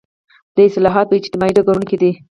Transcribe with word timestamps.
دا 0.55 0.63
اصلاحات 0.69 1.05
په 1.09 1.15
اجتماعي 1.19 1.53
ډګرونو 1.57 1.85
کې 1.89 1.97
دي. 2.01 2.11